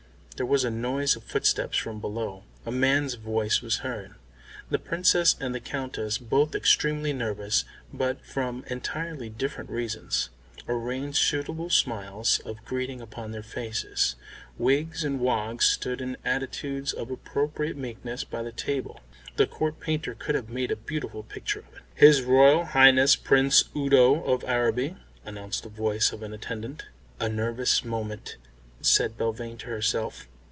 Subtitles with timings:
[0.37, 4.15] There was a noise of footsteps from below; a man's voice was heard.
[4.71, 10.29] The Princess and the Countess, both extremely nervous, but from entirely different reasons,
[10.67, 14.15] arranged suitable smiles of greeting upon their faces;
[14.57, 18.99] Wiggs and Woggs stood in attitudes of appropriate meekness by the table.
[19.35, 21.83] The Court Painter could have made a beautiful picture of it.
[21.93, 26.87] "His Royal Highness Prince Udo of Araby," announced the voice of an attendant.
[27.19, 28.37] "A nervous moment,"
[28.81, 30.25] said Belvane to herself.